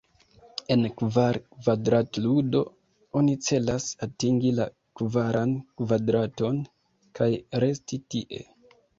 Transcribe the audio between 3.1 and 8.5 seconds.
oni celas atingi la kvaran kvadraton, kaj resti tie.